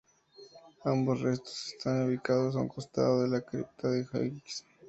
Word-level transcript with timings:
Ambos 0.83 1.21
restos 1.21 1.67
están 1.73 2.07
ubicados 2.07 2.55
a 2.55 2.59
un 2.61 2.69
costado 2.69 3.21
de 3.21 3.27
la 3.29 3.41
cripta 3.41 3.87
de 3.87 4.01
O'Higgins. 4.11 4.65